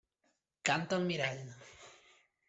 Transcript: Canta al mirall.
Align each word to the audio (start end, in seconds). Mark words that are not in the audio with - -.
Canta 0.69 0.97
al 1.01 1.05
mirall. 1.11 1.43